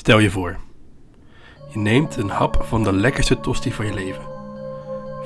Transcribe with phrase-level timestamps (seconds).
[0.00, 0.56] Stel je voor,
[1.68, 4.22] je neemt een hap van de lekkerste tosti van je leven.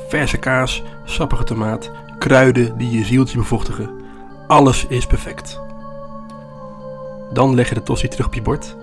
[0.08, 3.90] Verse kaas, sappige tomaat, kruiden die je zieltje bevochtigen.
[4.46, 5.60] Alles is perfect.
[7.32, 8.76] Dan leg je de tosti terug op je bord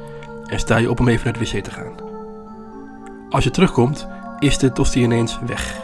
[0.46, 1.94] en sta je op om even naar de wc te gaan.
[3.29, 4.08] Als je terugkomt,
[4.39, 5.81] is de tosti ineens weg.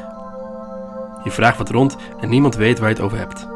[1.24, 3.48] Je vraagt wat rond en niemand weet waar je het over hebt.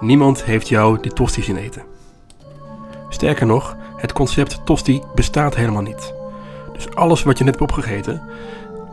[0.00, 1.82] Niemand heeft jou die tosti zien eten.
[3.08, 6.14] Sterker nog, het concept tosti bestaat helemaal niet.
[6.72, 8.22] Dus alles wat je net hebt opgegeten,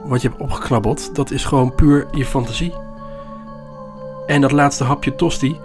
[0.06, 2.74] wat je hebt opgeknabbeld, dat is gewoon puur je fantasie.
[4.26, 5.60] En dat laatste hapje tosti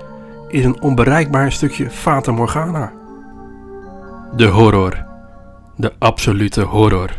[0.48, 2.92] is een onbereikbaar stukje Fata Morgana.
[4.36, 5.04] De horror.
[5.76, 7.10] De absolute horror.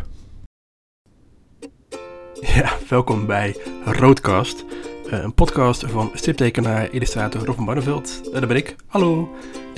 [2.40, 4.64] Ja, welkom bij Roodkast.
[5.10, 8.20] eh, Een podcast van striptekenaar illustrator Robin Barneveld.
[8.24, 8.76] En daar ben ik.
[8.86, 9.28] Hallo.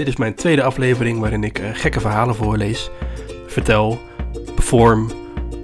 [0.01, 2.91] Dit is mijn tweede aflevering waarin ik eh, gekke verhalen voorlees,
[3.47, 3.99] vertel,
[4.55, 5.11] perform,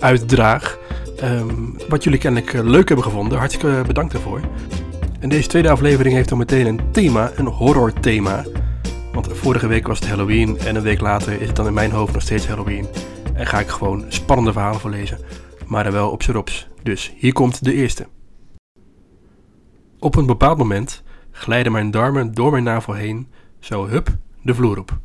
[0.01, 0.79] uitdraag.
[1.19, 1.55] Ehm,
[1.89, 3.39] wat jullie kennelijk eh, leuk hebben gevonden.
[3.39, 4.41] Hartstikke bedankt daarvoor.
[5.21, 8.45] En deze tweede aflevering heeft dan meteen een thema, een horror thema.
[9.13, 11.91] Want vorige week was het Halloween en een week later is het dan in mijn
[11.91, 12.87] hoofd nog steeds Halloween.
[13.35, 15.19] En ga ik gewoon spannende verhalen voorlezen,
[15.67, 16.69] maar dan wel op z'n rops.
[16.83, 18.07] Dus hier komt de eerste.
[19.99, 23.29] Op een bepaald moment glijden mijn darmen door mijn navel heen,
[23.59, 24.99] zo hup, de vloer op.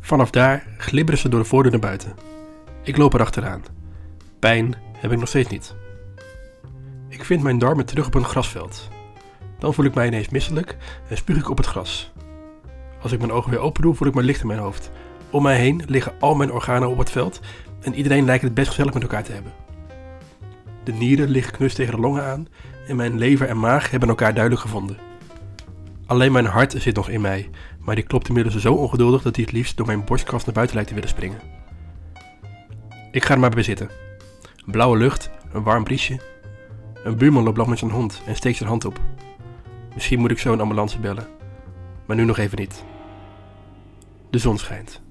[0.00, 2.14] Vanaf daar glibberen ze door de voordeur naar buiten.
[2.82, 3.62] Ik loop erachteraan.
[4.38, 5.74] Pijn heb ik nog steeds niet.
[7.08, 8.88] Ik vind mijn darmen terug op een grasveld.
[9.58, 10.76] Dan voel ik mij ineens misselijk
[11.08, 12.12] en spuug ik op het gras.
[13.02, 14.90] Als ik mijn ogen weer open doe, voel ik me licht in mijn hoofd.
[15.30, 17.40] Om mij heen liggen al mijn organen op het veld
[17.80, 19.52] en iedereen lijkt het best gezellig met elkaar te hebben.
[20.84, 22.48] De nieren liggen knus tegen de longen aan
[22.86, 24.98] en mijn lever en maag hebben elkaar duidelijk gevonden.
[26.06, 27.50] Alleen mijn hart zit nog in mij,
[27.84, 30.74] maar die klopt inmiddels zo ongeduldig dat hij het liefst door mijn borstkas naar buiten
[30.74, 31.40] lijkt te willen springen.
[33.10, 33.90] Ik ga er maar bij zitten.
[34.66, 36.20] Blauwe lucht, een warm briesje.
[37.04, 39.00] Een buurman loopt langs met zijn hond en steekt zijn hand op.
[39.94, 41.26] Misschien moet ik zo een ambulance bellen,
[42.06, 42.84] maar nu nog even niet.
[44.30, 45.02] De zon schijnt.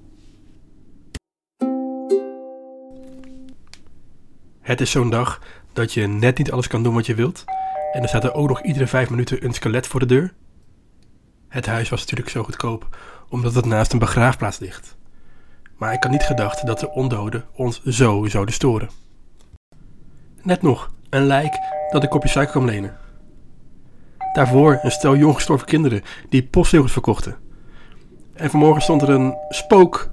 [4.60, 5.40] Het is zo'n dag
[5.72, 7.44] dat je net niet alles kan doen wat je wilt.
[7.92, 10.32] En er staat er ook nog iedere vijf minuten een skelet voor de deur.
[11.54, 12.96] Het huis was natuurlijk zo goedkoop,
[13.28, 14.96] omdat het naast een begraafplaats ligt.
[15.76, 18.88] Maar ik had niet gedacht dat de ondoden ons zo zouden storen.
[20.42, 21.58] Net nog, een lijk
[21.90, 22.96] dat een kopje suiker kwam lenen.
[24.32, 27.36] Daarvoor een stel jong gestorven kinderen die postzegels verkochten.
[28.32, 30.10] En vanmorgen stond er een spook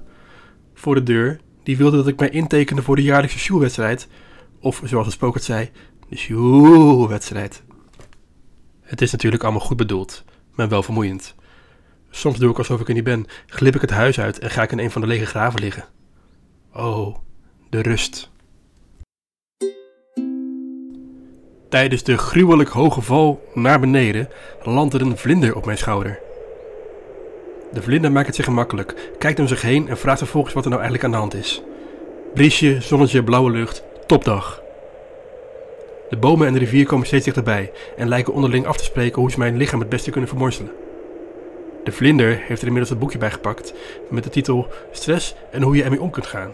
[0.74, 4.08] voor de deur die wilde dat ik mij intekende voor de jaarlijkse sjoelwedstrijd.
[4.60, 5.70] Of zoals het spook het zei,
[6.08, 7.62] de sjoelwedstrijd.
[8.80, 11.34] Het is natuurlijk allemaal goed bedoeld, maar wel vermoeiend.
[12.10, 14.62] Soms doe ik alsof ik er niet ben, glip ik het huis uit en ga
[14.62, 15.84] ik in een van de lege graven liggen.
[16.74, 17.16] Oh,
[17.70, 18.30] de rust.
[21.68, 24.28] Tijdens de gruwelijk hoge val naar beneden
[24.62, 26.18] landt er een vlinder op mijn schouder.
[27.72, 30.70] De vlinder maakt het zich gemakkelijk, kijkt om zich heen en vraagt vervolgens wat er
[30.70, 31.62] nou eigenlijk aan de hand is.
[32.34, 34.61] Briesje, zonnetje, blauwe lucht, topdag.
[36.12, 39.30] De bomen en de rivier komen steeds dichterbij en lijken onderling af te spreken hoe
[39.30, 40.72] ze mijn lichaam het beste kunnen vermorzelen.
[41.84, 43.74] De vlinder heeft er inmiddels een boekje bij gepakt
[44.10, 46.52] met de titel Stress en hoe je ermee om kunt gaan.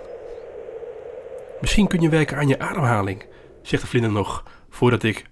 [1.61, 3.25] Misschien kun je werken aan je ademhaling,
[3.63, 5.25] zegt de vlinder nog, voordat ik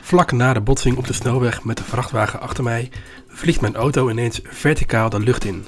[0.00, 2.90] Vlak na de botsing op de snelweg met de vrachtwagen achter mij
[3.26, 5.64] vliegt mijn auto ineens verticaal de lucht in.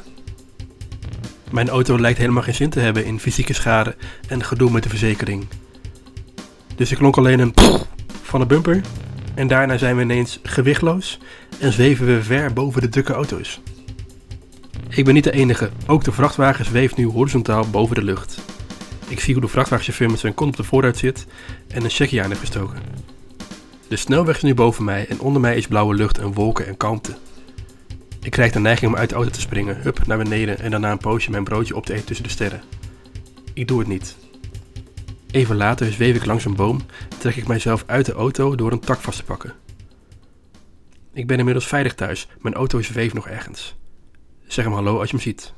[1.50, 3.96] Mijn auto lijkt helemaal geen zin te hebben in fysieke schade
[4.28, 5.46] en gedoe met de verzekering.
[6.76, 7.54] Dus ik klonk alleen een
[8.22, 8.80] van de bumper
[9.34, 11.18] en daarna zijn we ineens gewichtloos
[11.60, 13.60] en zweven we ver boven de drukke auto's.
[14.88, 18.38] Ik ben niet de enige, ook de vrachtwagen zweeft nu horizontaal boven de lucht.
[19.08, 21.26] Ik zie hoe de vrachtwagenchauffeur met zijn kont op de voorruit zit
[21.68, 22.78] en een checkje aan heeft gestoken.
[23.88, 26.76] De snelweg is nu boven mij en onder mij is blauwe lucht en wolken en
[26.76, 27.16] kalmte.
[28.22, 30.90] Ik krijg de neiging om uit de auto te springen, hup naar beneden en daarna
[30.90, 32.62] een poosje mijn broodje op te eten tussen de sterren.
[33.52, 34.16] Ik doe het niet.
[35.30, 36.80] Even later zweef ik langs een boom
[37.10, 39.54] en trek ik mijzelf uit de auto door een tak vast te pakken.
[41.12, 43.76] Ik ben inmiddels veilig thuis, mijn auto zweeft nog ergens.
[44.46, 45.52] Zeg hem hallo als je hem ziet.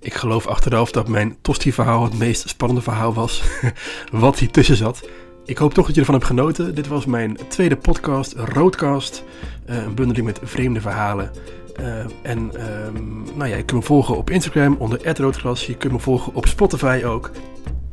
[0.00, 3.42] Ik geloof achteraf dat mijn Tosti-verhaal het meest spannende verhaal was
[4.10, 5.08] wat hier tussen zat.
[5.46, 6.74] Ik hoop toch dat je ervan hebt genoten.
[6.74, 9.24] Dit was mijn tweede podcast, Roodcast.
[9.66, 11.30] Eh, een bundeling met vreemde verhalen.
[11.76, 15.66] Eh, en ehm, nou ja, je kunt me volgen op Instagram onder @roodgras.
[15.66, 17.30] Je kunt me volgen op Spotify ook.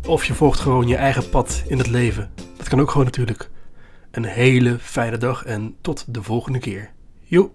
[0.07, 2.29] Of je volgt gewoon je eigen pad in het leven.
[2.57, 3.49] Dat kan ook gewoon natuurlijk.
[4.11, 6.91] Een hele fijne dag en tot de volgende keer.
[7.19, 7.49] Joe!